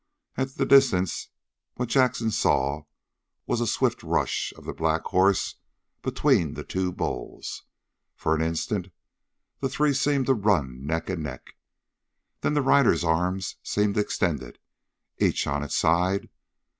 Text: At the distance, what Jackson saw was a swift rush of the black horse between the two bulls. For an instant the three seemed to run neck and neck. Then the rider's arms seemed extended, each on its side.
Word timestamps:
At 0.35 0.55
the 0.55 0.65
distance, 0.65 1.29
what 1.75 1.89
Jackson 1.89 2.31
saw 2.31 2.85
was 3.45 3.61
a 3.61 3.67
swift 3.67 4.01
rush 4.01 4.51
of 4.57 4.65
the 4.65 4.73
black 4.73 5.03
horse 5.03 5.57
between 6.01 6.55
the 6.55 6.63
two 6.63 6.91
bulls. 6.91 7.65
For 8.15 8.33
an 8.33 8.41
instant 8.41 8.87
the 9.59 9.69
three 9.69 9.93
seemed 9.93 10.25
to 10.25 10.33
run 10.33 10.87
neck 10.87 11.07
and 11.11 11.21
neck. 11.21 11.55
Then 12.39 12.55
the 12.55 12.63
rider's 12.63 13.03
arms 13.03 13.57
seemed 13.61 13.95
extended, 13.95 14.57
each 15.19 15.45
on 15.45 15.61
its 15.61 15.75
side. 15.75 16.29